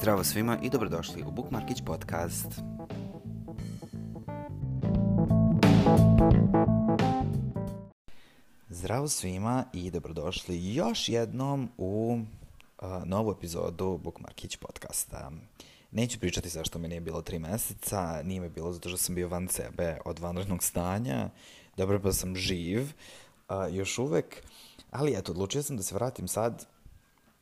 [0.00, 2.46] Zdravo svima i dobrodošli u Bookmarkić podcast.
[8.68, 12.18] Zdravo svima i dobrodošli još jednom u
[12.82, 15.30] uh, novu epizodu Bookmarkić podcasta.
[15.90, 19.28] Neću pričati zašto me nije bilo tri meseca, nije me bilo zato što sam bio
[19.28, 21.30] van sebe od vanrednog stanja,
[21.76, 24.42] dobro pa sam živ, uh, još uvek,
[24.90, 26.66] ali eto, odlučio sam da se vratim sad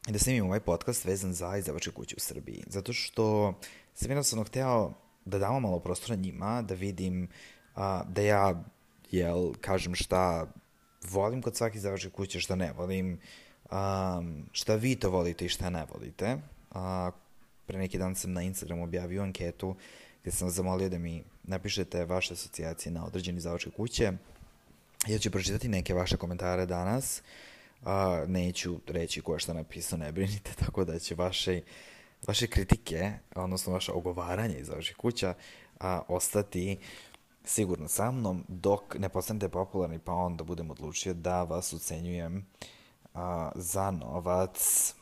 [0.09, 2.65] i da snimim ovaj podcast vezan za izdavačke kuće u Srbiji.
[2.67, 3.55] Zato što
[3.95, 4.93] sam jednostavno hteo
[5.25, 7.29] da damo malo prostora njima, da vidim
[7.75, 8.65] a, da ja,
[9.11, 10.47] jel, kažem šta
[11.11, 13.21] volim kod svake izdavačke kuće, šta ne volim,
[13.71, 14.23] a,
[14.53, 16.37] šta vi to volite i šta ne volite.
[16.71, 17.11] A,
[17.67, 19.77] pre neki dan sam na Instagramu objavio anketu
[20.23, 24.13] gde sam zamolio da mi napišete vaše asocijacije na određeni izdavačke kuće.
[25.07, 27.23] Ja ću pročitati neke vaše komentare danas.
[27.85, 31.61] A, neću reći ko je šta napisao, ne brinite, tako da će vaše,
[32.27, 35.35] vaše kritike, odnosno vaše ogovaranje iz vaših kuća,
[35.81, 36.79] a, ostati
[37.45, 42.47] sigurno sa mnom, dok ne postanete popularni, pa onda budem odlučio da vas ucenjujem
[43.15, 44.95] a, za novac,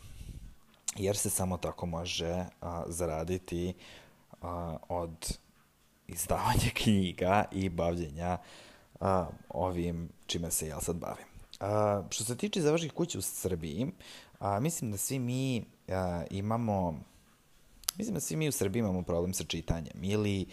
[0.96, 3.74] jer se samo tako može a, zaraditi
[4.42, 5.38] a, od
[6.08, 8.38] izdavanja knjiga i bavljenja
[9.00, 11.35] a, ovim čime se ja sad bavim.
[11.60, 13.86] A, što se tiče zavažnih kuća u Srbiji,
[14.38, 17.00] a, mislim da svi mi a, imamo,
[17.96, 20.46] mislim da svi mi u Srbiji imamo problem sa čitanjem ili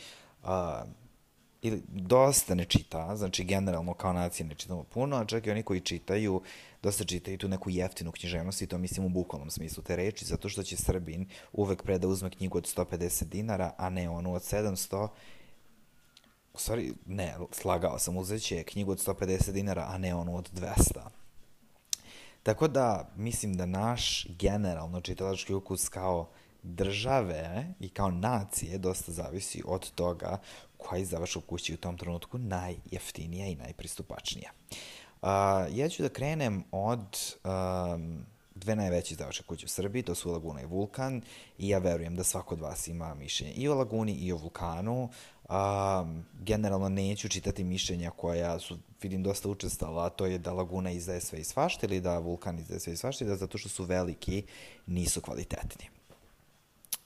[0.44, 0.84] a,
[1.64, 5.64] ili dosta ne čita, znači generalno kao nacija ne čitamo puno, a čak i oni
[5.64, 6.42] koji čitaju,
[6.84, 10.50] dosta čitaju tu neku jeftinu književnost i to mislim u bukvalnom smislu te reči, zato
[10.50, 14.42] što će Srbin uvek pre da uzme knjigu od 150 dinara, a ne onu od
[14.42, 15.08] 700,
[16.54, 20.50] u stvari, ne, slagao sam, uzet će knjigu od 150 dinara, a ne onu od
[20.54, 20.74] 200.
[22.44, 26.30] Tako da, mislim da naš generalno čitalački ukus kao
[26.64, 30.38] države i kao nacije dosta zavisi od toga
[30.78, 34.52] koja izdavač u kući u tom trenutku najjeftinija i najpristupačnija.
[35.22, 35.30] Uh,
[35.72, 38.26] ja ću da krenem od um,
[38.56, 41.22] dve najveće izdavače kuće u Srbiji, to su Laguna i Vulkan,
[41.58, 45.10] i ja verujem da svako od vas ima mišljenje i o Laguni i o Vulkanu.
[45.50, 50.92] Um, generalno neću čitati mišljenja koja su, vidim, dosta učestala, a to je da Laguna
[50.92, 53.84] izdaje sve i svašta ili da Vulkan izdaje sve i svašta, da zato što su
[53.84, 54.44] veliki
[54.88, 55.90] nisu kvalitetni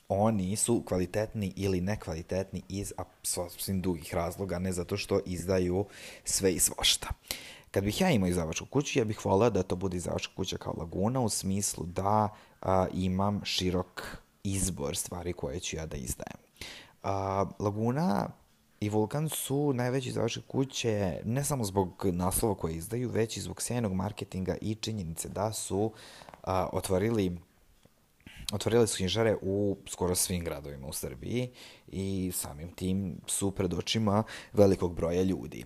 [0.09, 5.85] oni su kvalitetni ili nekvalitetni iz apsolutno drugih razloga, ne zato što izdaju
[6.23, 7.07] sve i svašta.
[7.71, 10.73] Kad bih ja imao izdavačku kuću, ja bih volao da to bude izdavačka kuća kao
[10.77, 12.29] Laguna u smislu da
[12.61, 16.46] a, imam širok izbor stvari koje ću ja da izdajem.
[17.07, 18.29] A, Laguna
[18.79, 23.61] i Vulkan su najveće izdavačke kuće ne samo zbog naslova koje izdaju, već i zbog
[23.61, 25.91] sjajnog marketinga i činjenice da su
[26.43, 27.37] a, otvorili
[28.53, 31.51] otvorile su knjižare u skoro svim gradovima u Srbiji
[31.87, 34.23] i samim tim su pred očima
[34.53, 35.65] velikog broja ljudi.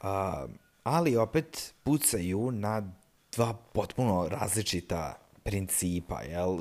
[0.00, 0.46] A,
[0.82, 2.92] ali opet pucaju na
[3.36, 6.58] dva potpuno različita principa, jel?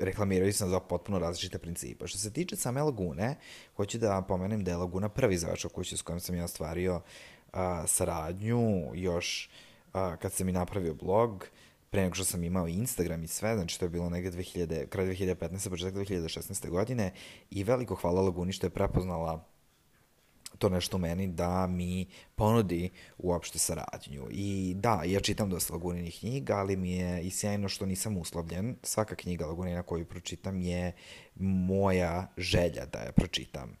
[0.00, 2.06] Reklamiraju se dva potpuno različita principa.
[2.06, 3.36] Što se tiče same Lagune,
[3.76, 7.00] hoću da pomenem da je Laguna prvi zavač kuće s kojim sam ja ostvario
[7.52, 9.50] a, saradnju još
[9.92, 11.46] a, kad sam i napravio blog,
[11.90, 15.06] pre nego što sam imao Instagram i sve, znači to je bilo negde 2000, kraj
[15.06, 15.70] 2015.
[15.70, 16.68] početak 2016.
[16.68, 17.12] godine
[17.50, 19.44] i veliko hvala Laguni što je prepoznala
[20.60, 24.28] to nešto meni da mi ponudi uopšte saradnju.
[24.30, 28.76] I da, ja čitam dosta Laguninih knjiga, ali mi je i sjajno što nisam uslovljen.
[28.82, 30.92] Svaka knjiga Lagunina koju pročitam je
[31.36, 33.76] moja želja da je pročitam.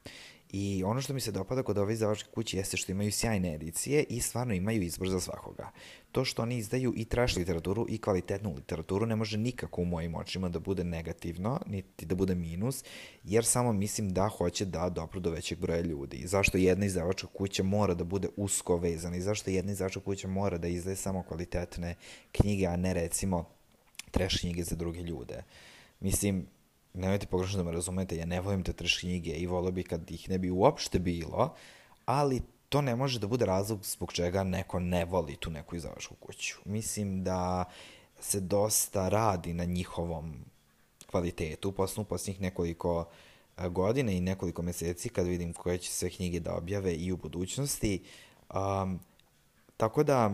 [0.52, 4.04] I ono što mi se dopada kod ove izdavačke kuće jeste što imaju sjajne edicije
[4.08, 5.70] i stvarno imaju izbor za svakoga.
[6.12, 10.14] To što oni izdaju i trash literaturu i kvalitetnu literaturu ne može nikako u mojim
[10.14, 12.84] očima da bude negativno, niti da bude minus,
[13.24, 16.22] jer samo mislim da hoće da dopru do većeg broja ljudi.
[16.26, 20.58] Zašto jedna izdavačka kuća mora da bude usko vezana i zašto jedna izdavačka kuća mora
[20.58, 21.94] da izdaje samo kvalitetne
[22.32, 23.44] knjige, a ne recimo
[24.10, 25.42] trash knjige za druge ljude.
[26.00, 26.46] Mislim,
[26.94, 30.10] nemojte pogrešno da me razumete, ja ne volim te trash knjige i volio bih kad
[30.10, 31.54] ih ne bi uopšte bilo,
[32.04, 36.14] ali to ne može da bude razlog zbog čega neko ne voli tu neku izdavačku
[36.14, 36.56] kuću.
[36.64, 37.64] Mislim da
[38.20, 40.44] se dosta radi na njihovom
[41.06, 43.04] kvalitetu, posledno posljednjih nekoliko
[43.58, 47.16] e, godina i nekoliko meseci kad vidim koje će sve knjige da objave i u
[47.16, 48.02] budućnosti.
[48.54, 49.00] Um,
[49.76, 50.30] tako da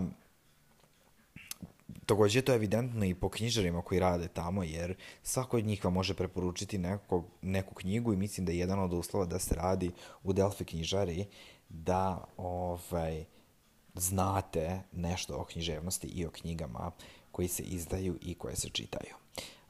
[2.06, 5.92] Takođe je to evidentno i po knjižarima koji rade tamo, jer svako od njih vam
[5.92, 9.90] može preporučiti neko, neku knjigu i mislim da je jedan od uslova da se radi
[10.22, 11.26] u Delphi knjižari
[11.68, 13.24] da ovaj,
[13.94, 16.90] znate nešto o književnosti i o knjigama
[17.32, 19.14] koji se izdaju i koje se čitaju.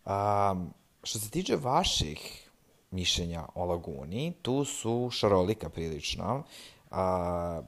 [0.06, 0.70] Um,
[1.02, 2.50] što se tiče vaših
[2.90, 6.42] mišljenja o Laguni, tu su šarolika prilično.
[6.90, 7.62] A,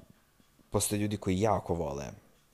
[0.70, 2.04] postoje ljudi koji jako vole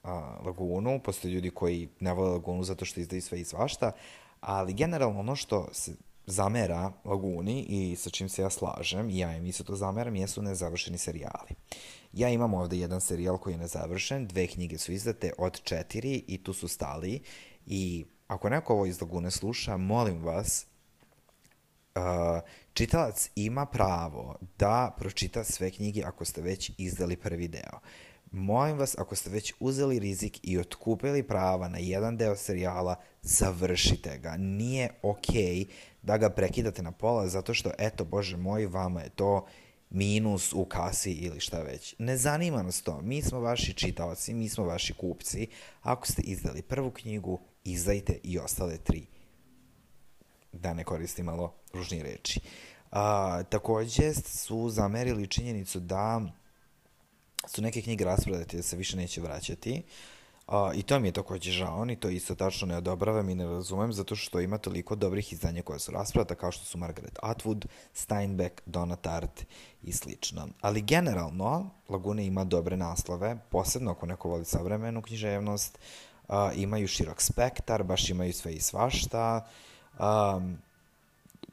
[0.05, 3.93] a, Lagunu, postoje ljudi koji ne vole Lagunu zato što izdaju sve i svašta,
[4.41, 5.93] ali generalno ono što se
[6.27, 10.43] zamera Laguni i sa čim se ja slažem, i ja im isto to zameram, jesu
[10.43, 11.55] nezavršeni serijali.
[12.13, 16.43] Ja imam ovde jedan serijal koji je nezavršen, dve knjige su izdate od četiri i
[16.43, 17.23] tu su stali
[17.67, 20.67] i ako neko ovo iz Lagune sluša, molim vas,
[21.95, 22.03] uh,
[22.73, 27.79] čitalac ima pravo da pročita sve knjige ako ste već izdali prvi deo.
[28.37, 34.19] Molim vas, ako ste već uzeli rizik i otkupili prava na jedan deo serijala, završite
[34.19, 34.37] ga.
[34.37, 35.67] Nije okej okay
[36.03, 39.47] da ga prekidate na pola zato što, eto, bože moj, vama je to
[39.91, 41.95] minus u kasi ili šta već.
[41.99, 43.01] Ne zanima nas to.
[43.01, 45.47] Mi smo vaši čitavci, mi smo vaši kupci.
[45.83, 49.07] Ako ste izdali prvu knjigu, izdajte i ostale tri.
[50.53, 52.41] Da ne koristim malo ružnije reči.
[52.91, 56.23] A, takođe su zamerili činjenicu da
[57.47, 59.83] su neke knjige rasprodate da se više neće vraćati.
[60.47, 63.45] A, I to mi je takođe žao, ni to isto tačno ne odobravam i ne
[63.45, 67.67] razumem, zato što ima toliko dobrih izdanja koje su rasprodata, kao što su Margaret Atwood,
[67.95, 69.45] Steinbeck, Donna Tartt
[69.83, 70.49] i slično.
[70.61, 75.79] Ali generalno, Laguna ima dobre naslove, posebno ako neko voli savremenu književnost,
[76.29, 79.47] a, imaju širok spektar, baš imaju sve i svašta,
[79.99, 80.41] a,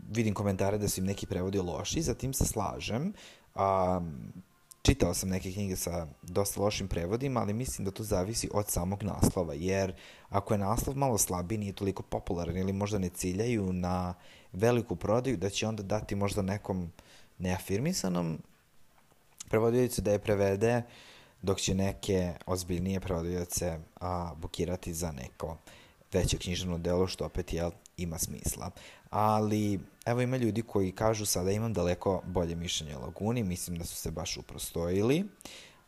[0.10, 3.14] vidim komentare da su im neki prevodi loši, zatim se slažem,
[3.56, 4.02] a,
[4.82, 9.04] čitao sam neke knjige sa dosta lošim prevodima, ali mislim da to zavisi od samog
[9.04, 9.94] naslova, jer
[10.30, 14.14] ako je naslov malo slabiji, nije toliko popularan ili možda ne ciljaju na
[14.54, 16.92] veliku prodaju, da će onda dati možda nekom
[17.38, 18.40] neafirmisanom
[19.50, 20.82] prevodiocu da je prevede,
[21.42, 25.58] dok će neke ozbiljnije prevodioce a, bukirati za neko
[26.14, 28.72] veće književno delo, što opet jel, ima smisla.
[29.12, 33.86] Ali, evo ima ljudi koji kažu sada imam daleko bolje mišljenje o Laguni, mislim da
[33.86, 35.26] su se baš uprostojili.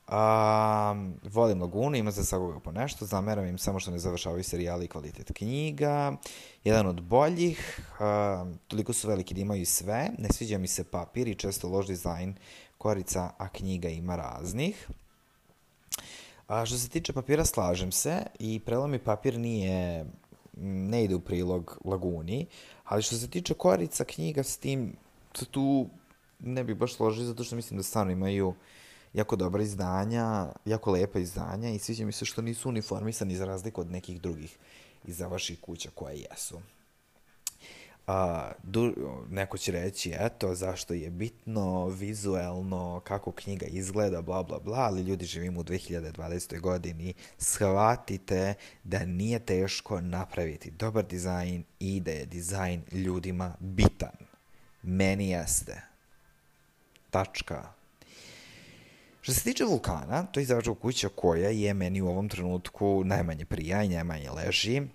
[0.07, 4.85] A, volim Lagunu, ima za svakoga po nešto, zameram im samo što ne završavaju serijali
[4.85, 6.17] i kvalitet knjiga.
[6.63, 11.27] Jedan od boljih, a, toliko su veliki da imaju sve, ne sviđa mi se papir
[11.27, 12.35] i često loš dizajn
[12.77, 14.89] korica, a knjiga ima raznih.
[16.47, 20.05] A što se tiče papira, slažem se i prelomi papir nije
[20.57, 22.45] ne ide u prilog Laguni,
[22.83, 24.95] ali što se tiče korica knjiga s tim,
[25.51, 25.87] tu
[26.39, 28.53] ne bih baš složio zato što mislim da stvarno imaju
[29.13, 33.81] jako dobra izdanja, jako lepa izdanja i sviđa mi se što nisu uniformisani za razliku
[33.81, 34.57] od nekih drugih
[35.05, 36.59] izdavaših kuća koje jesu.
[38.07, 38.93] A, du,
[39.29, 45.01] neko će reći, eto, zašto je bitno vizuelno, kako knjiga izgleda, bla, bla, bla, ali
[45.01, 46.59] ljudi živimo u 2020.
[46.59, 48.53] godini, shvatite
[48.83, 54.17] da nije teško napraviti dobar dizajn i da je dizajn ljudima bitan.
[54.83, 55.81] Meni jeste.
[57.09, 57.73] Tačka.
[59.21, 63.45] Što se tiče vulkana, to je izdavačka kuća koja je meni u ovom trenutku najmanje
[63.45, 64.79] prija i najmanje leži.
[64.79, 64.89] Um,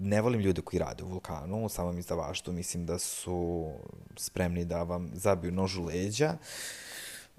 [0.00, 3.70] ne volim ljude koji rade u vulkanu, u samom izdavaštu, mislim da su
[4.16, 6.36] spremni da vam zabiju nož u leđa,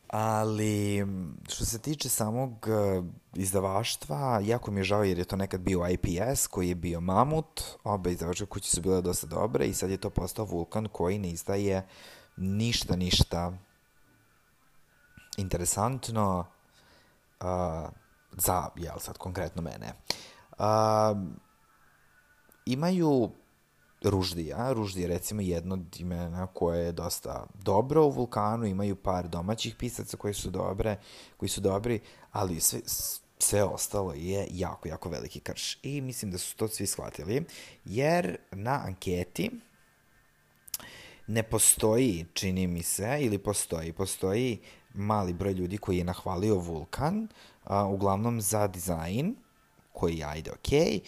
[0.07, 1.07] ali
[1.49, 3.01] što se tiče samog e,
[3.33, 7.62] izdavaštva, jako mi je žao jer je to nekad bio IPS koji je bio mamut,
[7.83, 11.29] obe izdavačke kuće su bile dosta dobre i sad je to postao vulkan koji ne
[11.29, 11.88] izdaje
[12.38, 13.53] ništa, ništa
[15.38, 16.45] interesantno
[17.39, 17.47] uh,
[18.31, 19.93] za, jel sad, konkretno mene.
[20.57, 20.65] Uh,
[22.65, 23.30] imaju
[24.03, 24.74] Ruždija.
[24.74, 29.75] Ruždija je recimo jedno od imena koje je dosta dobro u Vulkanu, imaju par domaćih
[29.75, 30.98] pisaca koji su dobre,
[31.38, 32.00] koji su dobri,
[32.32, 32.80] ali sve,
[33.38, 35.80] sve ostalo je jako, jako veliki krš.
[35.84, 37.46] I mislim da su to svi shvatili,
[37.86, 39.51] jer na anketi
[41.27, 44.60] ne postoji, čini mi se, ili postoji, postoji
[44.94, 47.27] mali broj ljudi koji je nahvalio Vulkan,
[47.63, 49.36] a, uglavnom za dizajn,
[49.94, 51.01] koji ajde okej, okay,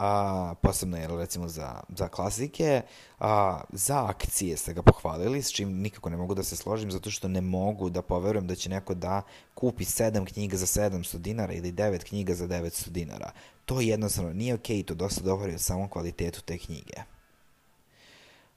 [0.00, 2.82] a, posebno je recimo za, za klasike,
[3.18, 7.10] a, za akcije ste ga pohvalili, s čim nikako ne mogu da se složim, zato
[7.10, 9.22] što ne mogu da poverujem da će neko da
[9.54, 13.32] kupi 7 knjiga za 700 dinara ili 9 knjiga za 900 dinara.
[13.64, 16.96] To jednostavno nije okej okay, to dosta govori o samom kvalitetu te knjige.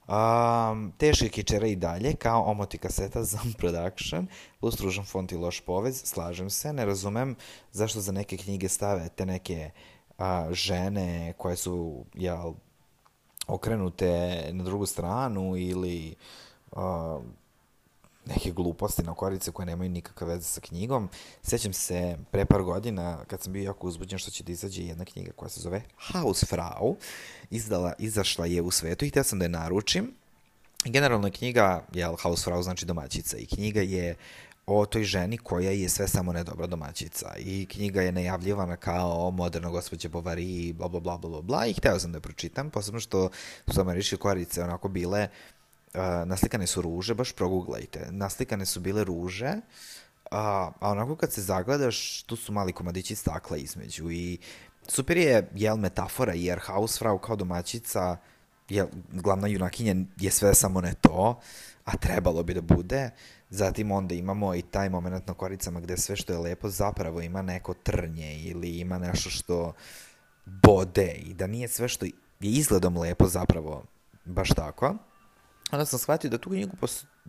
[0.08, 4.28] Um, teške kičere i dalje, kao omoti kaseta za production,
[4.60, 7.36] plus ružan font i loš povez, slažem se, ne razumem
[7.72, 12.54] zašto za neke knjige stave te neke uh, a, žene koje su jel,
[13.48, 16.16] okrenute na drugu stranu ili
[16.72, 17.20] a,
[18.26, 21.10] neke gluposti na korice koje nemaju nikakve veze sa knjigom.
[21.42, 25.06] Sećam se pre par godina kad sam bio jako uzbuđen što će da izađe jedna
[25.06, 26.96] knjiga koja se zove Hausfrau.
[27.50, 30.14] Izdala, izašla je u svetu i htio sam da je naručim.
[30.86, 34.16] Generalno je knjiga, jel, Hausfrau znači domaćica i knjiga je
[34.66, 37.34] o toj ženi koja je sve samo ne dobra domaćica.
[37.38, 41.66] I knjiga je najavljivana kao moderna gospođa Bovary i bla bla bla bla bla.
[41.66, 43.30] I hteo sam da je pročitam, posebno što
[43.68, 45.28] su američke korice onako bile
[45.94, 49.54] uh, naslikane su ruže, baš proguglajte, naslikane su bile ruže,
[50.32, 54.12] a, a onako kad se zagledaš, tu su mali komadići stakla između.
[54.12, 54.38] I
[54.88, 58.18] super je, jel, metafora, jer Hausfrau kao domaćica,
[58.70, 61.40] jel, glavna junakinja je sve samo ne to,
[61.86, 63.12] a trebalo bi da bude,
[63.54, 67.42] Zatim onda imamo i taj moment na koricama gde sve što je lepo zapravo ima
[67.42, 69.74] neko trnje ili ima nešto što
[70.46, 73.84] bode i da nije sve što je izgledom lepo zapravo
[74.26, 74.96] baš tako.
[75.72, 76.76] Onda sam shvatio da tu knjigu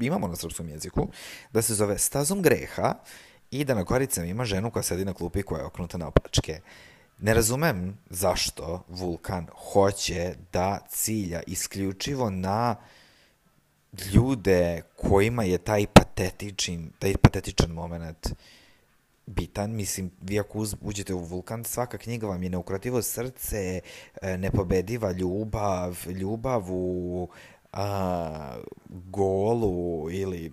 [0.00, 1.08] imamo na srpskom jeziku,
[1.52, 2.94] da se zove Stazom greha
[3.50, 6.60] i da na koricama ima ženu koja sedi na klupi koja je oknuta na opačke.
[7.18, 12.84] Ne razumem zašto Vulkan hoće da cilja isključivo na uh,
[14.12, 18.34] ljude kojima je taj patetičan, taj patetičan moment
[19.26, 19.70] bitan.
[19.70, 23.80] Mislim, vi ako uđete u vulkan, svaka knjiga vam je neukrotivo srce,
[24.22, 27.28] e, nepobediva ljubav, ljubav u
[27.72, 28.56] a,
[28.88, 30.52] golu ili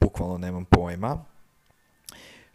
[0.00, 1.24] bukvalno nemam pojma.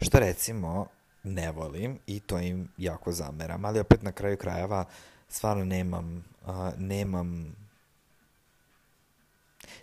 [0.00, 0.86] Što recimo
[1.22, 4.84] ne volim i to im jako zameram, ali opet na kraju krajeva
[5.28, 7.56] stvarno nemam, a, nemam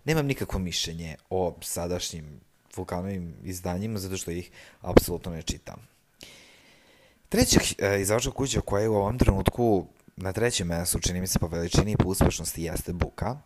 [0.05, 2.39] nemam nikakvo mišljenje o sadašnjim
[2.75, 5.87] vulkanovim izdanjima, zato što ih apsolutno ne čitam.
[7.29, 9.85] Treća e, izdavačka kuća koja je u ovom trenutku
[10.15, 13.37] na trećem mestu, čini mi se po veličini i po uspešnosti, jeste Buka,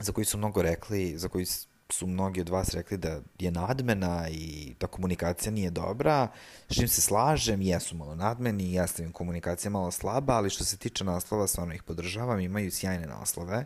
[0.00, 1.46] za koju su mnogo rekli, za koju
[1.92, 6.28] su mnogi od vas rekli da je nadmena i da komunikacija nije dobra,
[6.68, 10.76] s čim se slažem, jesu malo nadmeni, jeste im komunikacija malo slaba, ali što se
[10.76, 13.64] tiče naslova, stvarno ih podržavam, imaju sjajne naslove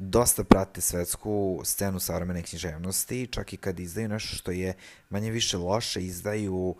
[0.00, 4.74] dosta prate svetsku scenu savremene književnosti, čak i kad izdaju nešto što je
[5.10, 6.74] manje više loše, izdaju uh,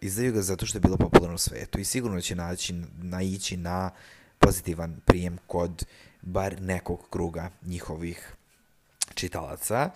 [0.00, 3.90] izdaju ga zato što je bilo popularno u svetu i sigurno će naći, naići na
[4.38, 5.86] pozitivan prijem kod
[6.22, 8.34] bar nekog kruga njihovih
[9.14, 9.90] čitalaca.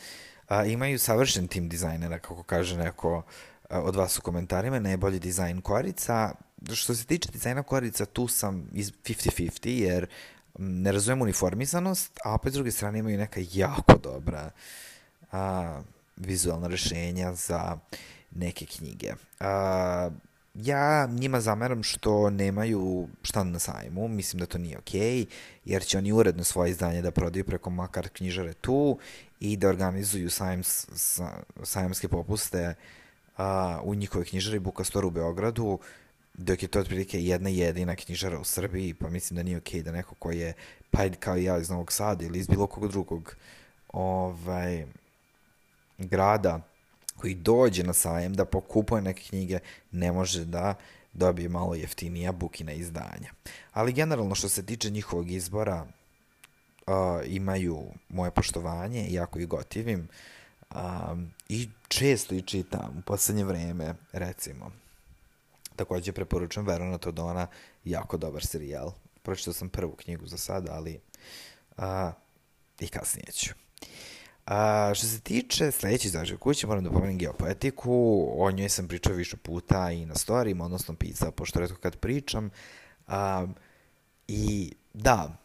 [0.48, 3.24] Uh, imaju savršen tim dizajnera, kako kaže neko uh,
[3.70, 6.32] od vas u komentarima, najbolji dizajn korica.
[6.72, 10.06] Što se tiče dizajna korica, tu sam 50-50, jer
[10.58, 14.50] ne razumem uniformisanost, a opet s druge strane imaju neka jako dobra
[15.32, 15.80] a,
[16.16, 17.78] vizualna rešenja za
[18.30, 19.12] neke knjige.
[19.40, 20.11] A,
[20.54, 25.26] ja njima zameram što nemaju štan na sajmu, mislim da to nije okej, okay,
[25.64, 28.99] jer će oni uredno svoje izdanje da prodaju preko makar knjižare tu
[29.40, 30.87] i da organizuju sajms,
[31.62, 32.75] sajamske popuste
[33.37, 35.78] a, u njihovoj knjižari Buka Store u Beogradu,
[36.34, 39.84] dok je to otprilike jedna jedina knjižara u Srbiji, pa mislim da nije okej okay
[39.84, 40.52] da neko koji je,
[40.90, 43.36] pa kao i ja iz Novog Sada ili iz bilo kog drugog
[43.92, 44.86] ovaj,
[45.98, 46.60] grada
[47.16, 49.58] koji dođe na sajem da pokupuje neke knjige,
[49.90, 50.74] ne može da
[51.12, 53.32] dobije malo jeftinija bukina izdanja.
[53.72, 55.86] Ali generalno što se tiče njihovog izbora,
[56.86, 56.94] uh,
[57.26, 60.08] imaju moje poštovanje, jako ih gotivim,
[60.74, 64.70] um, i često i čitam u poslednje vreme, recimo,
[65.76, 67.47] Takođe preporučujem Verona Todona,
[67.85, 68.93] jako dobar serijal.
[69.23, 71.00] Pročitao sam prvu knjigu za sada, ali
[71.76, 72.12] a,
[72.81, 73.54] i kasnije ću.
[74.47, 79.14] A, što se tiče sledeće izražaje kuće, moram da pomenem geopoetiku, o njoj sam pričao
[79.14, 82.50] više puta i na storijima, odnosno pisao, pošto redko kad pričam.
[83.07, 83.47] A,
[84.28, 85.37] I da,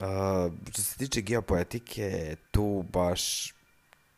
[0.00, 3.52] a, što se tiče geopoetike, tu baš,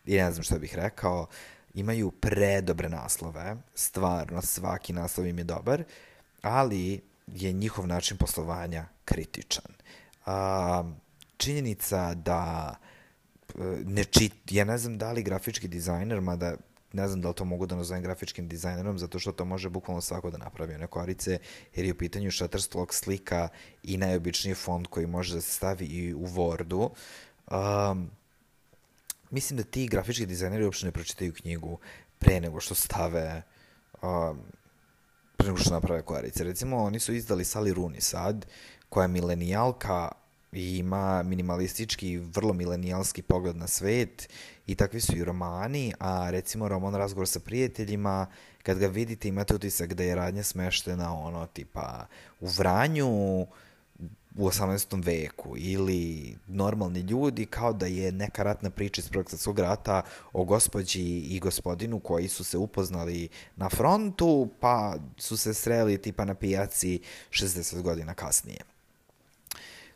[0.06, 1.26] i ne znam šta bih rekao,
[1.74, 5.84] imaju predobre naslove, stvarno svaki naslov im je dobar,
[6.42, 9.72] ali je njihov način poslovanja kritičan.
[10.26, 10.84] A,
[11.36, 12.74] činjenica da
[13.48, 16.56] e, ne čit, ja ne znam da li grafički dizajner, mada
[16.94, 20.00] ne znam da li to mogu da nazovem grafičkim dizajnerom, zato što to može bukvalno
[20.00, 21.38] svako da napravi one korice,
[21.74, 23.48] jer je u pitanju Shutterstock slika
[23.82, 26.90] i najobičniji font koji može da se stavi i u Wordu.
[27.50, 28.10] Um,
[29.34, 31.78] mislim da ti grafički dizajneri uopšte ne pročitaju knjigu
[32.18, 33.42] pre nego što stave
[34.02, 34.38] um,
[35.36, 36.44] pre nego što naprave kvarice.
[36.44, 38.46] Recimo, oni su izdali Sally Rooney sad,
[38.88, 40.12] koja je milenijalka
[40.52, 44.28] i ima minimalistički, vrlo milenijalski pogled na svet
[44.66, 48.26] i takvi su i romani, a recimo roman Razgovor sa prijateljima,
[48.62, 52.06] kad ga vidite imate utisak da je radnja smeštena ono tipa
[52.40, 53.46] u Vranju,
[54.34, 55.04] u 18.
[55.04, 60.44] veku ili normalni ljudi kao da je neka ratna priča iz Prvog svjetskog rata o
[60.44, 66.34] gospođi i gospodinu koji su se upoznali na frontu pa su se sreli tipa na
[66.34, 67.00] pijaci
[67.30, 68.58] 60 godina kasnije.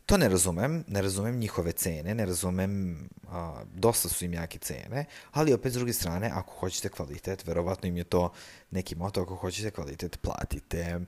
[0.09, 5.05] To ne razumem, ne razumem njihove cene, ne razumem, a, dosta su im jake cene,
[5.31, 8.31] ali opet s druge strane, ako hoćete kvalitet, verovatno im je to
[8.71, 10.99] neki moto, ako hoćete kvalitet, platite.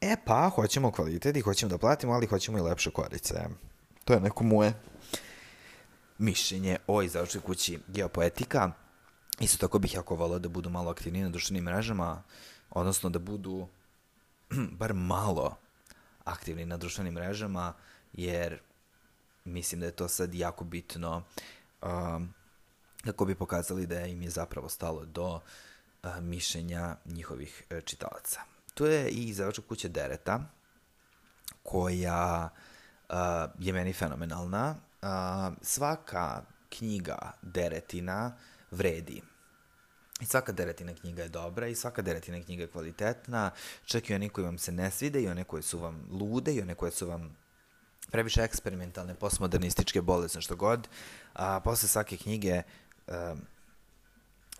[0.00, 3.34] E pa, hoćemo kvalitet i hoćemo da platimo, ali hoćemo i lepše korice.
[4.04, 4.74] To je neko moje
[6.18, 8.70] mišljenje o izdavačkoj kući Geopoetika.
[9.40, 12.22] Isto tako bih jako volao da budu malo aktivniji na društvenim mrežama,
[12.70, 13.68] odnosno da budu
[14.80, 15.56] bar malo
[16.24, 17.72] aktivni na društvenim mrežama,
[18.12, 18.58] jer
[19.44, 21.22] mislim da je to sad jako bitno
[21.82, 22.34] um,
[23.04, 25.40] kako bi pokazali da im je zapravo stalo do
[26.02, 28.57] uh, mišljenja njihovih uh, čitalaca.
[28.78, 30.40] Tu je i izdavačka kuća Dereta,
[31.62, 32.48] koja
[33.08, 33.16] uh,
[33.58, 34.74] je meni fenomenalna.
[35.02, 35.08] Uh,
[35.62, 38.36] svaka knjiga Deretina
[38.70, 39.22] vredi.
[40.20, 43.50] I svaka deretina knjiga je dobra i svaka deretina knjiga je kvalitetna,
[43.84, 46.62] čak i one koje vam se ne svide i one koje su vam lude i
[46.62, 47.36] one koje su vam
[48.10, 50.88] previše eksperimentalne, postmodernističke, bolesne, što god.
[51.34, 52.62] A posle svake knjige
[53.06, 53.40] um,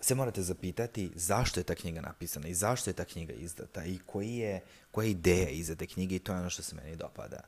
[0.01, 3.99] se morate zapitati zašto je ta knjiga napisana i zašto je ta knjiga izdata i
[4.05, 6.95] koji je, koja je ideja iza te knjige i to je ono što se meni
[6.95, 7.39] dopada.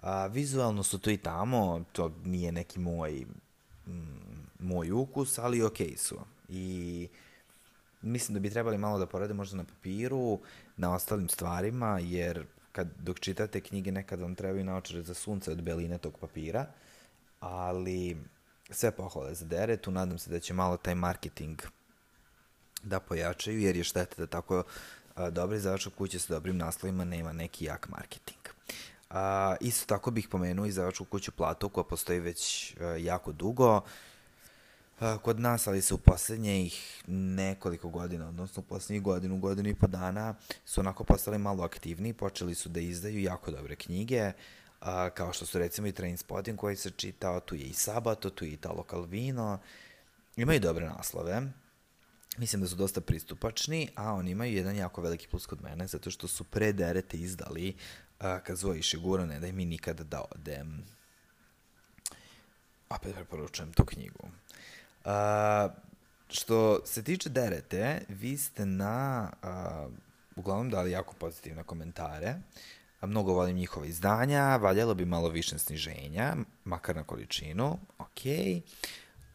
[0.00, 3.26] A, vizualno su tu i tamo, to nije neki moj,
[3.86, 6.18] mm, moj ukus, ali okej okay su.
[6.48, 7.08] I
[8.02, 10.40] mislim da bi trebali malo da porade možda na papiru,
[10.76, 15.62] na ostalim stvarima, jer kad, dok čitate knjige nekad vam trebaju naočare za sunce od
[15.62, 16.66] beline tog papira,
[17.40, 18.16] ali
[18.70, 21.62] sve pohvale za Deretu, nadam se da će malo taj marketing
[22.82, 24.64] da pojačaju, jer je šteta da tako
[25.14, 28.40] a, dobri zavačak kuće sa dobrim naslovima nema neki jak marketing.
[29.10, 33.80] A, isto tako bih pomenuo i zavačku kuću Plato koja postoji već a, jako dugo
[35.00, 39.74] a, kod nas, ali se u poslednjih nekoliko godina, odnosno u poslednjih godinu, godinu i
[39.74, 44.32] po dana su onako postali malo aktivniji, počeli su da izdaju jako dobre knjige,
[44.80, 48.44] a, kao što su recimo i Trainspotting koji se čitao, tu je i Sabato, tu
[48.44, 49.58] je i Italo Calvino,
[50.36, 51.42] imaju dobre naslove,
[52.38, 56.10] mislim da su dosta pristupačni, a oni imaju jedan jako veliki plus kod mene, zato
[56.10, 57.74] što su pre derete izdali
[58.20, 60.84] uh, Kazuo Ishiguro, ne daj mi nikada da odem.
[62.88, 64.28] Opet preporučujem tu knjigu.
[65.04, 65.10] Uh,
[66.28, 69.92] što se tiče derete, vi ste na, uh,
[70.36, 72.34] uglavnom dali jako pozitivne komentare,
[73.00, 78.34] a mnogo volim njihova izdanja, valjalo bi malo više sniženja, makar na količinu, okej.
[78.36, 78.62] Okay.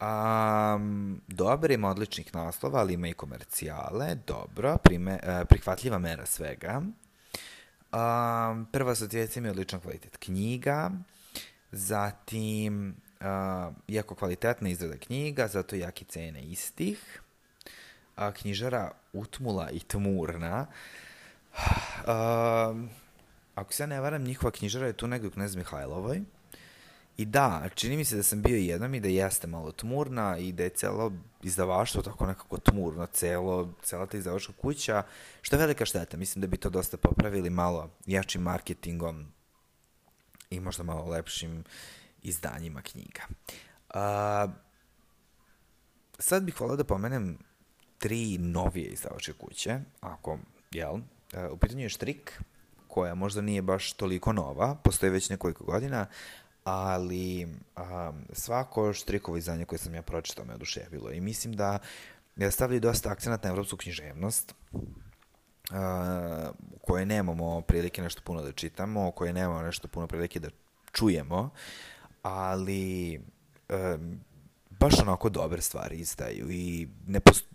[0.02, 4.16] Um, dobar ima odličnih naslova, ali ima i komercijale.
[4.28, 6.82] Dobro, prime, uh, prihvatljiva mera svega.
[6.82, 10.92] Um, prva asocijacija mi je odličan kvalitet knjiga.
[11.72, 17.22] Zatim, uh, jako kvalitetna izrada knjiga, zato jaki cene istih.
[18.16, 20.66] A, knjižara utmula i tmurna.
[21.56, 22.78] Uh,
[23.56, 26.22] ako se ja ne varam, njihova knjižara je tu negdje u Knez Mihajlovoj.
[27.18, 30.52] I da, čini mi se da sam bio jednom i da jeste malo tmurna i
[30.52, 31.12] da je celo
[31.44, 35.04] izdavaštvo tako nekako tmurno, celo, cela ta izdavačka kuća,
[35.42, 36.18] što je velika šteta.
[36.18, 39.26] Mislim da bi to dosta popravili malo jačim marketingom
[40.50, 41.64] i možda malo lepšim
[42.22, 43.22] izdanjima knjiga.
[43.90, 44.48] A,
[46.20, 47.38] sad bih volao da pomenem
[47.98, 50.40] tri novije izdavačke kuće, ako,
[50.72, 50.96] jel,
[51.52, 52.42] u pitanju je Štrik,
[52.88, 56.06] koja možda nije baš toliko nova, postoji već nekoliko godina,
[56.64, 61.80] ali um, svako štrikovo izdanje koje sam ja pročitao me oduševilo i mislim da
[62.36, 64.78] je stavili dosta akcenat na evropsku književnost, uh,
[66.82, 70.50] koje nemamo prilike nešto puno da čitamo, koje nemamo nešto puno prilike da
[70.92, 71.50] čujemo,
[72.24, 73.18] ali
[73.70, 74.20] um,
[74.70, 77.46] baš onako dobre stvari izdaju i ne post...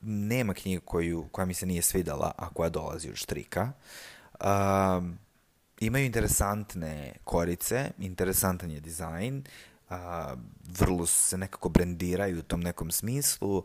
[0.00, 3.72] nema knjiga koju, koja mi se nije svidala, a koja dolazi od štrika.
[4.40, 5.18] Um,
[5.80, 9.44] imaju interesantne korice, interesantan je dizajn,
[9.90, 10.34] a,
[10.78, 13.64] vrlo se nekako brendiraju u tom nekom smislu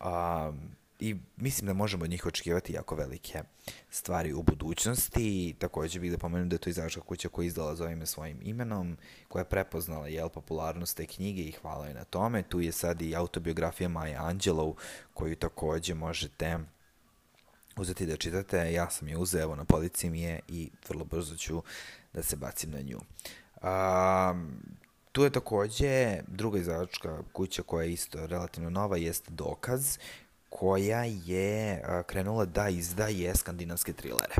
[0.00, 0.52] a,
[1.00, 3.42] i mislim da možemo od njih očekivati jako velike
[3.90, 5.54] stvari u budućnosti.
[5.58, 8.38] Takođe bih da pomenem da je to izašla kuća koja je izdala za ovime svojim
[8.42, 8.96] imenom,
[9.28, 12.42] koja je prepoznala jel, popularnost te knjige i hvala je na tome.
[12.42, 14.74] Tu je sad i autobiografija Maja Anđelov,
[15.14, 16.58] koju takođe možete
[17.78, 21.36] uzeti da čitate, ja sam je uzeo, evo na polici mi je i vrlo brzo
[21.36, 21.62] ću
[22.12, 22.98] da se bacim na nju.
[23.62, 24.34] A,
[25.12, 29.98] tu je takođe druga izdavačka kuća koja je isto relativno nova, jeste Dokaz,
[30.48, 34.34] koja je a, krenula da izdaje skandinavske trilere.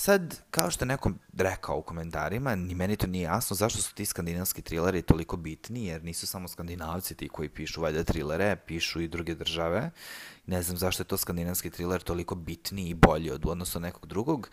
[0.00, 3.94] Sad, kao što je neko rekao u komentarima, ni meni to nije jasno zašto su
[3.94, 9.00] ti skandinavski trileri toliko bitni, jer nisu samo skandinavci ti koji pišu valjda trilere, pišu
[9.00, 9.90] i druge države.
[10.46, 14.50] Ne znam zašto je to skandinavski triler toliko bitni i bolji od odnosno nekog drugog.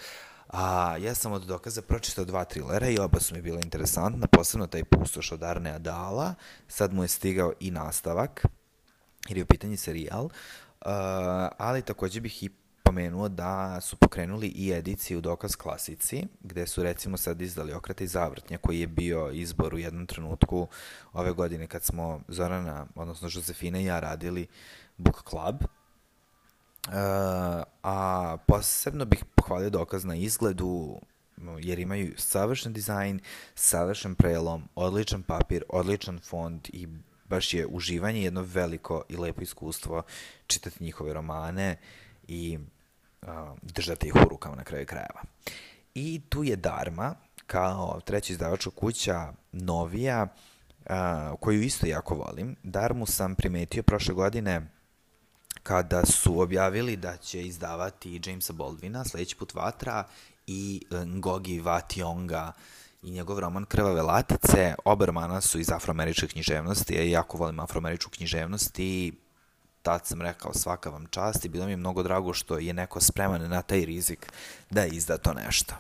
[0.48, 4.68] A, ja sam od dokaza pročitao dva trilera i oba su mi bila interesantna, posebno
[4.68, 6.34] taj pustoš od Arne Adala.
[6.68, 8.46] Sad mu je stigao i nastavak,
[9.28, 10.26] jer je u pitanju serijal.
[10.26, 10.32] Uh,
[11.58, 12.50] ali takođe bih i
[12.96, 18.08] pomenuo da su pokrenuli i ediciju Dokaz klasici, gde su recimo sad izdali Okrata i
[18.08, 20.68] zavrtnja, koji je bio izbor u jednom trenutku
[21.14, 24.48] ove godine kad smo Zorana, odnosno Josefina i ja radili
[24.98, 25.56] Book Club.
[25.56, 26.94] Uh,
[27.84, 31.00] a posebno bih pohvalio dokaz na izgledu,
[31.60, 33.20] jer imaju savršen dizajn,
[33.56, 36.88] savršen prelom, odličan papir, odličan font i
[37.30, 40.04] baš je uživanje jedno veliko i lepo iskustvo
[40.48, 41.78] čitati njihove romane
[42.28, 42.60] i
[43.62, 45.22] držati ih u rukama na kraju krajeva.
[45.96, 47.16] I tu je Dharma,
[47.48, 50.28] kao treća izdavačka kuća, novija,
[50.86, 52.56] uh, koju isto jako volim.
[52.64, 54.62] Darmu sam primetio prošle godine
[55.64, 60.04] kada su objavili da će izdavati Jamesa Baldwina, sledeći put Vatra
[60.48, 62.52] i Ngogi Vationga
[63.04, 64.76] i njegov roman Krvave latice.
[64.86, 69.14] Oba romana su iz afroameričke književnosti, ja jako volim afroameričku književnost i
[69.86, 73.02] tad sam rekao svaka vam čast i bilo mi je mnogo drago što je neko
[73.02, 74.32] spreman na taj rizik
[74.70, 75.76] da izda to nešto.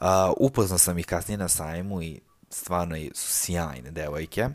[0.00, 0.06] Uh,
[0.40, 4.48] upoznao sam ih kasnije na sajmu i stvarno su sjajne devojke.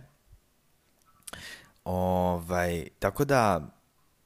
[1.85, 3.61] Ovaj, tako da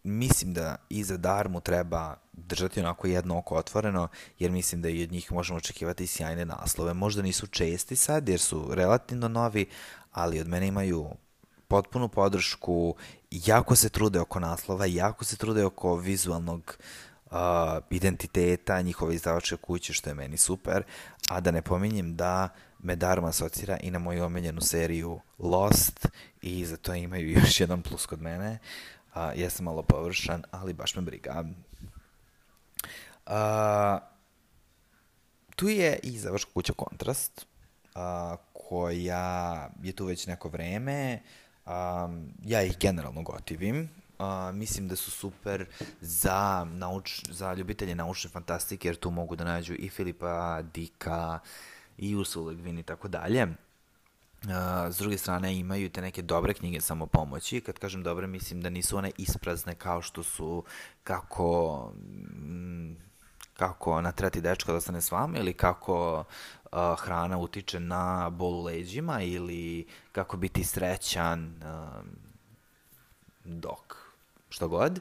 [0.03, 4.07] mislim da i za Darmu treba držati onako jedno oko otvoreno,
[4.39, 6.93] jer mislim da i od njih možemo očekivati sjajne naslove.
[6.93, 9.65] Možda nisu česti sad, jer su relativno novi,
[10.11, 11.09] ali od mene imaju
[11.67, 12.95] potpunu podršku,
[13.31, 16.77] jako se trude oko naslova, jako se trude oko vizualnog
[17.25, 17.37] uh,
[17.89, 20.83] identiteta njihove izdavače kuće, što je meni super,
[21.29, 22.49] a da ne pominjem da
[22.79, 26.07] me Dharma asocira i na moju omenjenu seriju Lost
[26.41, 28.59] i za to imaju još jedan plus kod mene.
[29.15, 31.43] Uh, jesam malo površan, ali baš me briga.
[33.25, 33.33] Uh,
[35.55, 37.45] tu je i završka kuća Kontrast,
[37.95, 41.19] uh, koja je tu već neko vreme.
[41.67, 43.89] Um, ja ih generalno gotivim.
[44.19, 45.65] Uh, mislim da su super
[46.01, 51.39] za, nauč, za ljubitelje naučne fantastike, jer tu mogu da nađu i Filipa Dika,
[51.97, 53.43] i Ursula Gwin i tako dalje.
[53.43, 53.53] Uh,
[54.91, 57.61] s druge strane imaju te neke dobre knjige samopomoći.
[57.61, 60.63] Kad kažem dobre, mislim da nisu one isprazne kao što su
[61.03, 63.06] kako mm,
[63.57, 66.23] kako natrati dečka da ostane s vama ili kako
[66.71, 72.05] uh, hrana utiče na bol u leđima ili kako biti srećan uh,
[73.45, 73.97] dok
[74.49, 74.99] što god,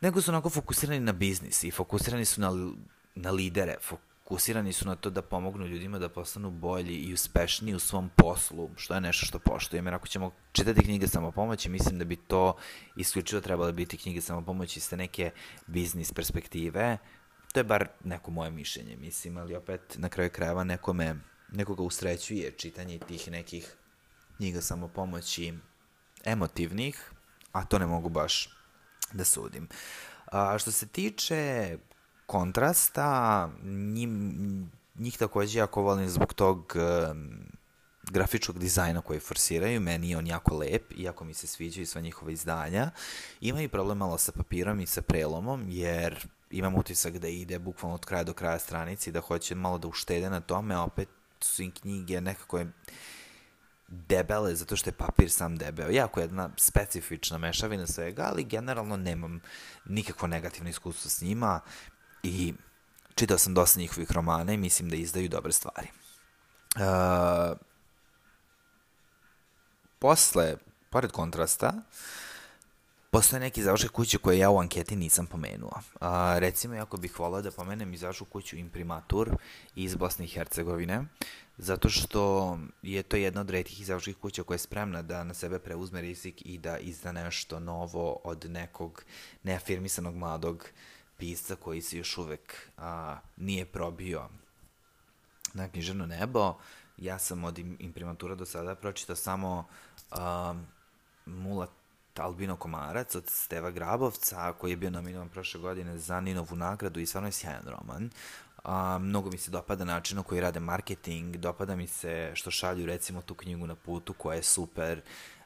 [0.00, 2.72] nego su onako fokusirani na biznis i fokusirani su na,
[3.14, 7.78] na lidere, fokusirani su na to da pomognu ljudima da postanu bolji i uspešniji u
[7.78, 9.86] svom poslu, što je nešto što poštujem.
[9.86, 12.56] Jer ako ćemo čitati knjige samopomoći, mislim da bi to
[12.96, 15.30] isključivo trebalo biti knjige samopomoći te neke
[15.66, 16.98] biznis perspektive,
[17.52, 21.16] To je bar neko moje mišljenje, mislim, ali opet na kraju krajeva nekome,
[21.52, 23.76] nekoga usrećuje čitanje tih nekih
[24.36, 25.54] knjiga samopomoći
[26.24, 27.12] emotivnih,
[27.52, 28.48] a to ne mogu baš
[29.12, 29.68] da sudim.
[30.26, 31.78] A, što se tiče
[32.26, 36.76] kontrasta, njim, njih takođe jako volim zbog tog
[38.10, 42.32] grafičkog dizajna koji forsiraju, meni je on jako lep, iako mi se sviđaju sva njihova
[42.32, 42.90] izdanja.
[43.40, 47.94] Ima i problem malo sa papirom i sa prelomom, jer imam utisak da ide bukvalno
[47.94, 51.08] od kraja do kraja stranici, da hoće malo da uštede na tome, opet
[51.40, 52.72] su im knjige nekako je
[53.88, 55.90] debele, zato što je papir sam debeo.
[55.90, 59.40] Jako je jedna specifična mešavina svega, ali generalno nemam
[59.84, 61.60] nikakvo negativno iskustvo s njima
[62.22, 62.54] i
[63.14, 65.88] čitao sam dosta njihovih romana i mislim da izdaju dobre stvari.
[66.76, 67.58] Uh,
[69.98, 70.56] posle,
[70.90, 71.82] pored kontrasta, uh,
[73.14, 75.80] Postoje neki završak kuće koje ja u anketi nisam pomenuo.
[76.00, 79.36] A, recimo, ako bih volao da pomenem i završak kuću Imprimatur
[79.74, 81.04] iz Bosne i Hercegovine,
[81.58, 85.58] zato što je to jedna od redkih završkih kuća koja je spremna da na sebe
[85.58, 89.04] preuzme rizik i da izda nešto novo od nekog
[89.42, 90.68] neafirmisanog mladog
[91.16, 94.28] pisca koji se još uvek a, nije probio
[95.54, 96.54] na knjiženo nebo.
[96.96, 99.64] Ja sam od imprimatura do sada pročitao samo
[100.10, 100.54] a,
[101.26, 101.66] Mula
[102.18, 107.06] Albino Komarac od Steva Grabovca, koji je bio nominovan prošle godine za Ninovu nagradu i
[107.06, 108.10] stvarno je sjajan roman.
[108.64, 112.86] A, mnogo mi se dopada način na koji rade marketing, dopada mi se što šalju
[112.86, 115.00] recimo tu knjigu na putu koja je super,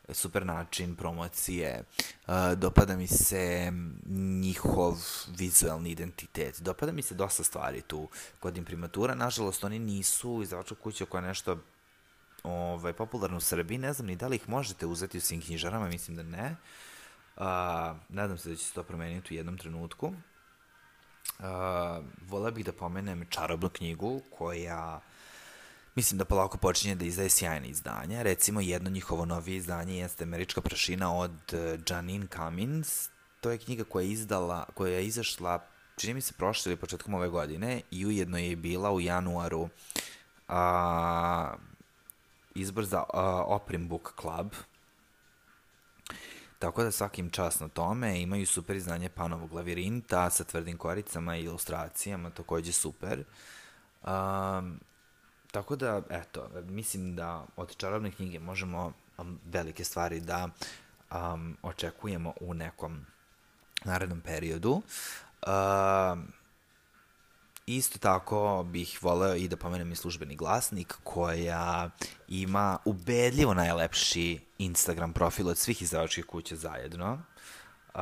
[0.08, 1.84] super način promocije,
[2.26, 3.72] uh, dopada mi se
[4.40, 4.94] njihov
[5.38, 8.08] vizualni identitet, dopada mi se dosta stvari tu
[8.40, 11.58] kod imprimatura, nažalost oni nisu izdavača kuća koja nešto
[12.46, 15.88] ovaj, popularno u Srbiji, ne znam ni da li ih možete uzeti u svim knjižarama,
[15.88, 16.56] mislim da ne.
[17.36, 17.42] Uh,
[18.08, 20.06] nadam se da će se to promeniti u jednom trenutku.
[20.06, 21.44] Uh,
[22.28, 25.00] voleo bih da pomenem čarobnu knjigu koja
[25.94, 28.22] mislim da polako počinje da izdaje sjajne izdanja.
[28.22, 33.08] Recimo jedno njihovo novije izdanje jeste Američka prašina od uh, Janine Cummins.
[33.40, 37.14] To je knjiga koja je izdala, koja je izašla čini mi se prošle ili početkom
[37.14, 39.68] ove godine i ujedno je bila u januaru
[40.48, 41.54] a,
[42.60, 43.06] izbor za uh,
[43.46, 44.52] Oprim Book Club.
[46.58, 51.42] Tako da svakim čas na tome imaju super izdanje Panovog lavirinta sa tvrdim koricama i
[51.42, 53.24] ilustracijama, takođe super.
[54.06, 54.80] Um,
[55.50, 60.48] tako da, eto, mislim da od čarobne knjige možemo um, velike stvari da
[61.10, 63.06] um, očekujemo u nekom
[63.84, 64.82] narednom periodu.
[65.46, 66.32] Um,
[67.66, 71.90] Isto tako bih voleo i da pomenem i službeni glasnik koja
[72.28, 77.12] ima ubedljivo najlepši Instagram profil od svih izdavačkih kuća zajedno.
[77.94, 78.00] Uh,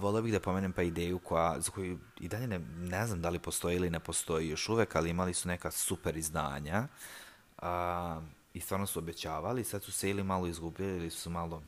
[0.00, 3.28] voleo bih da pomenem pa ideju koja, za koju i dalje ne, ne znam da
[3.28, 6.88] li postoji ili ne postoji još uvek, ali imali su neka super izdanja
[7.62, 8.22] uh,
[8.54, 11.62] i stvarno su obećavali, sad su se ili malo izgubili ili su malo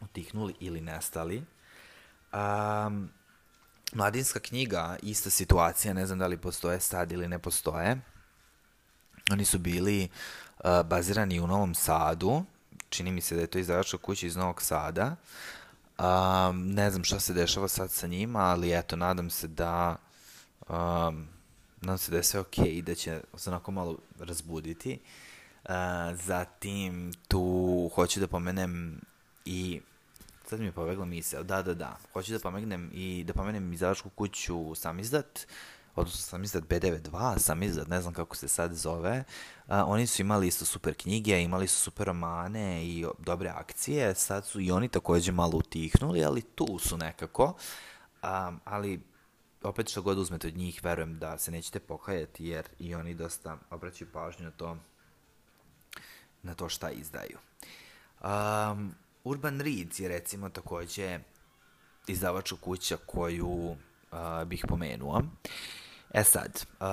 [0.00, 1.44] utihnuli ili nestali.
[2.32, 3.10] Um,
[3.92, 8.00] Mladinska knjiga, ista situacija, ne znam da li postoje sad ili ne postoje.
[9.32, 10.08] Oni su bili
[10.64, 12.44] uh, bazirani u Novom Sadu,
[12.88, 15.16] čini mi se da je to izdavačka kuća iz Novog Sada.
[15.98, 19.96] Um, ne znam šta se dešava sad sa njima, ali eto, nadam se da
[20.68, 21.28] um,
[21.80, 24.98] nadam se da je sve okej okay i da će se onako malo razbuditi.
[25.64, 25.70] Uh,
[26.14, 29.00] zatim tu hoću da pomenem
[29.44, 29.80] i
[30.48, 34.10] sad mi je povegla misel, da, da, da, hoću da pomegnem i da pomenem izdavačku
[34.10, 35.46] kuću Samizdat,
[35.96, 39.24] odnosno Samizdat B92, Samizdat, ne znam kako se sad zove,
[39.66, 44.46] a, oni su imali isto super knjige, imali su super romane i dobre akcije, sad
[44.46, 47.54] su i oni takođe malo utihnuli, ali tu su nekako,
[48.22, 49.00] a, ali
[49.62, 53.58] opet što god uzmete od njih, verujem da se nećete pokajati, jer i oni dosta
[53.70, 54.76] obraćaju pažnju na to,
[56.42, 57.38] na to šta izdaju.
[58.20, 61.18] Um, Urban Reads je recimo takođe
[62.06, 63.76] izdavača kuća koju uh,
[64.46, 65.22] bih pomenuo.
[66.14, 66.86] E sad, uh,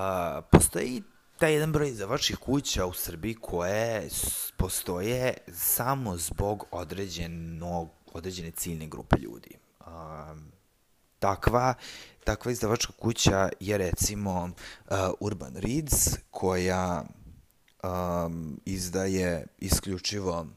[0.52, 1.04] postoji
[1.38, 4.10] taj jedan broj izdavačkih kuća u Srbiji koje
[4.58, 9.50] postoje samo zbog određenog, određene ciljne grupe ljudi.
[9.80, 9.86] Uh,
[11.20, 11.74] takva,
[12.24, 17.04] takva izdavačka kuća je recimo uh, Urban Reads koja
[17.84, 20.48] um, izdaje isključivo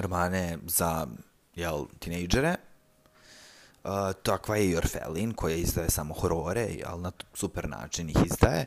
[0.00, 1.06] romane za,
[1.54, 2.56] jel, tinejdžere.
[3.84, 8.66] Uh, takva je i Orfelin, koja izdaje samo horore, ali na super način ih izdaje.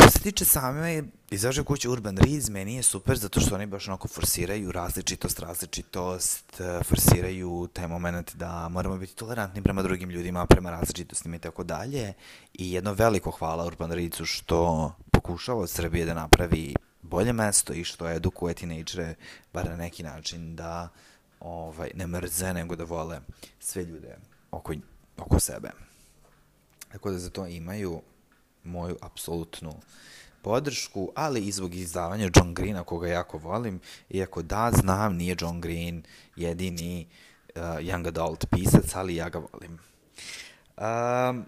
[0.00, 3.88] Što se tiče same izraže kuće Urban Reads, meni je super zato što oni baš
[3.88, 10.46] onako forsiraju različitost, različitost, uh, forsiraju taj moment da moramo biti tolerantni prema drugim ljudima,
[10.46, 12.12] prema različitostima i tako dalje.
[12.54, 16.74] I jedno veliko hvala Urban Readsu što pokušava od Srbije da napravi
[17.04, 19.14] bolje mesto i što edukuje tinejdžere
[19.52, 20.88] bar na neki način da
[21.40, 23.20] ovaj, ne mrze, nego da vole
[23.60, 24.16] sve ljude
[24.50, 24.74] oko,
[25.16, 25.70] oko sebe.
[26.92, 28.02] Tako da za to imaju
[28.64, 29.74] moju apsolutnu
[30.42, 35.60] podršku, ali i zbog izdavanja John Greena, koga jako volim, iako da, znam, nije John
[35.60, 36.02] Green
[36.36, 37.06] jedini
[37.54, 39.78] uh, young adult pisac, ali ja ga volim.
[40.76, 41.44] Um,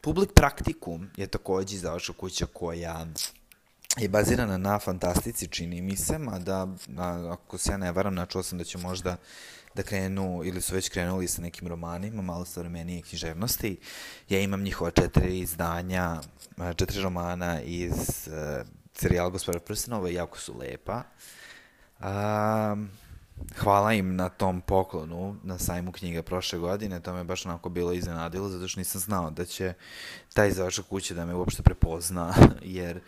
[0.00, 3.06] Public Practicum je takođe izdavača kuća koja
[3.96, 8.42] je bazirana na fantastici, čini mi se, mada, a, ako se ja ne varam, načuo
[8.42, 9.16] sam da će možda
[9.74, 13.76] da krenu, ili su već krenuli sa nekim romanima, malo savremenije književnosti.
[14.28, 16.20] Ja imam njihova četiri izdanja,
[16.76, 21.02] četiri romana iz uh, serijala Gospodara Prstenova, jako su lepa.
[22.00, 22.76] A,
[23.58, 27.92] hvala im na tom poklonu na sajmu knjiga prošle godine, to me baš onako bilo
[27.92, 29.74] iznenadilo, zato što nisam znao da će
[30.34, 33.00] taj izdavača kuće da me uopšte prepozna, jer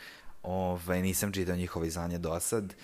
[0.46, 2.74] Ovaj, nisam čitao njihove izdanje do sad.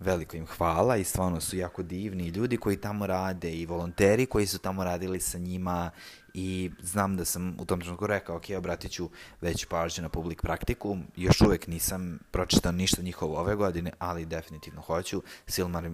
[0.00, 4.46] Veliko im hvala i stvarno su jako divni ljudi koji tamo rade i volonteri koji
[4.46, 5.90] su tamo radili sa njima
[6.34, 10.42] i znam da sam u tom trenutku rekao, ok, obratit ću veću pažnju na publik
[10.42, 10.98] praktiku.
[11.16, 15.22] Još uvek nisam pročitao ništa njihovo ove godine, ali definitivno hoću.
[15.46, 15.92] Silmar, uh,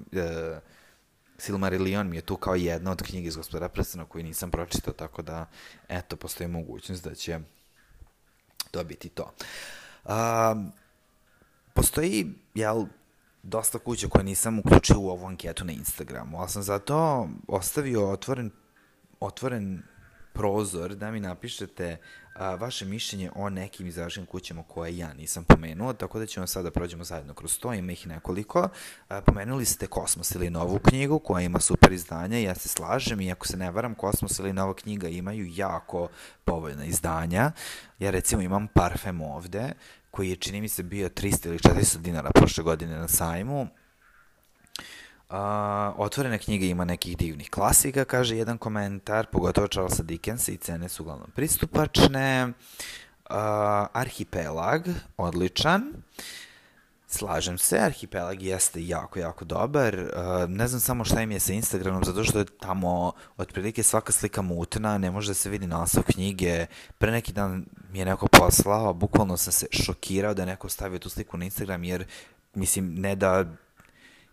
[1.38, 5.22] Silmarillion mi je tu kao jedna od knjiga iz gospodara prstana koju nisam pročitao, tako
[5.22, 5.46] da,
[5.88, 7.40] eto, postoji mogućnost da će
[8.70, 9.32] to biti to.
[10.04, 10.72] Um,
[11.78, 12.84] postoji, jel,
[13.42, 18.50] dosta kuća koje nisam uključio u ovu anketu na Instagramu, ali sam zato ostavio otvoren,
[19.20, 19.82] otvoren
[20.32, 21.96] prozor da mi napišete
[22.38, 26.62] a, vaše mišljenje o nekim izdavačkim kućama koje ja nisam pomenuo, tako da ćemo sada
[26.62, 28.68] da prođemo zajedno kroz to, ima ih nekoliko.
[29.08, 33.32] A, pomenuli ste Kosmos ili novu knjigu koja ima super izdanja, ja se slažem i
[33.32, 36.08] ako se ne varam, Kosmos ili nova knjiga imaju jako
[36.44, 37.52] povoljna izdanja.
[37.98, 39.72] Ja recimo imam parfem ovde,
[40.10, 43.68] koji je čini mi se bio 300 ili 400 dinara prošle godine na sajmu,
[45.30, 45.36] Uh,
[45.96, 51.02] otvorene knjige ima nekih divnih klasika, kaže jedan komentar, pogotovo Charlesa Dickensa i cene su
[51.02, 52.46] uglavnom pristupačne.
[52.46, 53.36] Uh,
[53.92, 55.92] arhipelag, odličan.
[57.10, 59.96] Slažem se, Arhipelag jeste jako, jako dobar.
[60.48, 64.42] Ne znam samo šta im je sa Instagramom, zato što je tamo otprilike svaka slika
[64.42, 66.66] mutna, ne može da se vidi naslov knjige.
[66.98, 70.98] Pre neki dan mi je neko poslao, bukvalno sam se šokirao da je neko stavio
[70.98, 72.06] tu sliku na Instagram, jer
[72.54, 73.44] mislim, ne da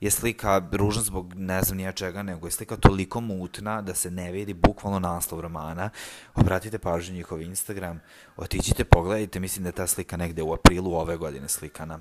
[0.02, 4.12] je slika ružna zbog ne znam nija čega, nego je slika toliko mutna da se
[4.12, 5.90] ne vidi bukvalno naslov romana.
[6.36, 8.02] Obratite pažnju njihov Instagram,
[8.38, 12.00] otiđite, pogledajte, mislim da je ta slika negde u aprilu ove godine slikana.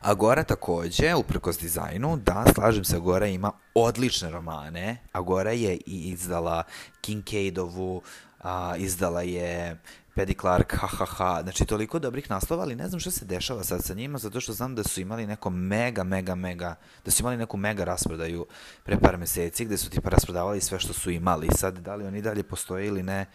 [0.00, 4.98] Agora takođe, uprkos dizajnu, da, slažem se, Agora ima odlične romane.
[5.12, 6.62] Agora je i izdala
[7.00, 8.02] Kincaidovu,
[8.40, 9.80] a, izdala je
[10.16, 11.42] Paddy Clark, ha, ha, ha.
[11.42, 14.52] Znači, toliko dobrih naslova, ali ne znam šta se dešava sad sa njima, zato što
[14.52, 18.46] znam da su imali neko mega, mega, mega, da su imali neku mega rasprodaju
[18.84, 21.48] pre par meseci, gde su tipa rasprodavali sve što su imali.
[21.56, 23.26] Sad, da li oni dalje postoje ili ne,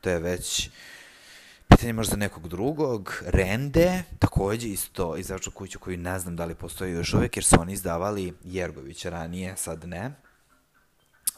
[0.00, 0.70] to je već
[1.68, 3.22] pitanje možda nekog drugog.
[3.26, 7.56] Rende, takođe isto izdavaču kuću koju ne znam da li postoji još uvek, jer su
[7.60, 10.12] oni izdavali Jergovića ranije, sad ne.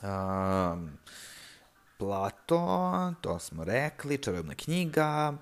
[0.03, 0.91] Um,
[1.99, 5.35] Plato, to smo rekli, čarobna knjiga,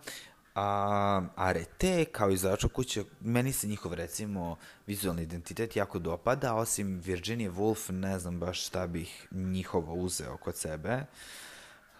[0.55, 7.51] a, Arete, kao izdavača kuće, meni se njihov, recimo, vizualni identitet jako dopada, osim Virginia
[7.51, 11.05] Woolf, ne znam baš šta bih njihovo uzeo kod sebe.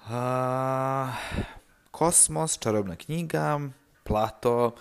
[0.09, 1.13] A,
[1.91, 3.61] Kosmos, čarobna knjiga,
[4.05, 4.75] Plato,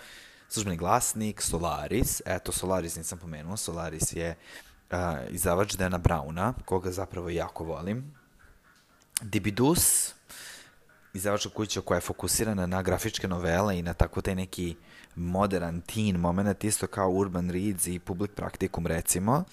[0.48, 4.36] službeni glasnik, Solaris, eto, Solaris nisam pomenuo, Solaris je
[4.90, 8.15] a, izdavač Dana Brauna, koga zapravo jako volim,
[9.22, 10.14] Dibidus,
[11.14, 14.76] izdavačka kuća koja je fokusirana na grafičke novele i na tako taj neki
[15.14, 19.44] modern teen moment, isto kao Urban Reads i Public Practicum recimo.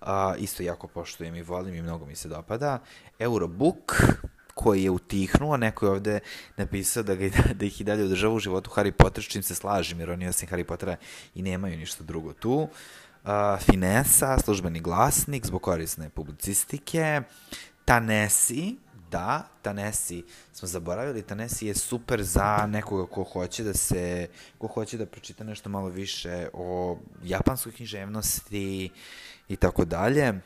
[0.00, 2.78] Uh, isto jako poštujem i volim i mnogo mi se dopada.
[3.18, 4.02] Eurobook,
[4.54, 6.20] koji je utihnuo, neko je ovde
[6.56, 10.00] napisao da, ga, da ih i dalje održava u životu Harry Potter, čim se slažem,
[10.00, 10.96] jer oni osim Harry Pottera
[11.34, 12.68] i nemaju ništa drugo tu.
[13.24, 17.22] Uh, Finesa, službeni glasnik, zbog korisne publicistike.
[17.84, 18.76] Tanesi,
[19.14, 24.98] da, Tanesi smo zaboravili, Tanesi je super za nekoga ko hoće da se, ko hoće
[24.98, 28.90] da pročita nešto malo više o japanskoj književnosti
[29.48, 30.40] i tako dalje.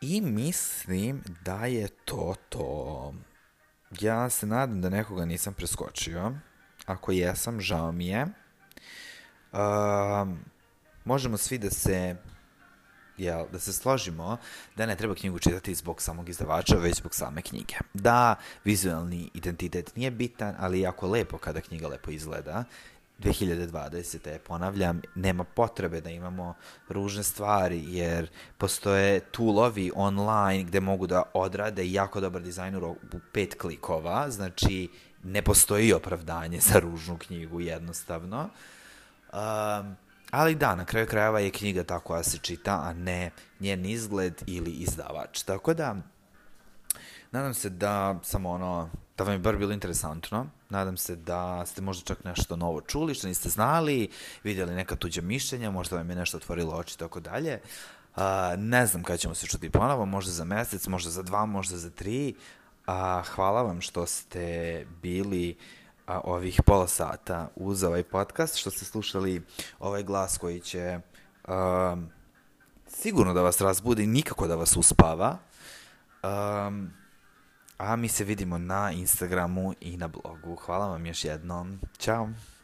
[0.00, 3.14] I mislim da je to to.
[4.00, 6.32] Ja se nadam da nekoga nisam preskočio.
[6.86, 8.26] Ako jesam, žao mi je.
[9.52, 10.28] Uh,
[11.04, 12.16] možemo svi da se
[13.18, 14.36] jel, da se složimo
[14.76, 17.74] da ne treba knjigu čitati zbog samog izdavača, već zbog same knjige.
[17.94, 22.64] Da, vizualni identitet nije bitan, ali jako lepo kada knjiga lepo izgleda.
[23.18, 24.38] 2020.
[24.38, 26.54] ponavljam, nema potrebe da imamo
[26.88, 32.96] ružne stvari, jer postoje toolovi online gde mogu da odrade jako dobar dizajn u
[33.32, 34.88] pet klikova, znači
[35.24, 38.48] ne postoji opravdanje za ružnu knjigu jednostavno.
[39.32, 39.96] Um,
[40.36, 44.42] Ali da, na kraju krajeva je knjiga ta koja se čita, a ne njen izgled
[44.46, 45.42] ili izdavač.
[45.42, 45.96] Tako da,
[47.32, 50.46] nadam se da sam ono, da vam je bar bilo interesantno.
[50.68, 54.08] Nadam se da ste možda čak nešto novo čuli, što niste znali,
[54.44, 57.60] vidjeli neka tuđa mišljenja, možda vam je nešto otvorilo oči i tako dalje.
[58.16, 58.22] Uh,
[58.58, 61.90] ne znam kada ćemo se čuti ponovo, možda za mesec, možda za dva, možda za
[61.90, 62.34] tri.
[62.86, 65.56] Uh, hvala vam što ste bili
[66.06, 69.42] a, ovih pola sata uz ovaj podcast, što ste slušali
[69.78, 71.00] ovaj glas koji će
[71.48, 72.08] um,
[72.88, 75.38] sigurno da vas razbudi, nikako da vas uspava.
[76.22, 76.90] Um,
[77.78, 80.56] a mi se vidimo na Instagramu i na blogu.
[80.56, 81.80] Hvala vam još jednom.
[81.98, 82.55] Ćao!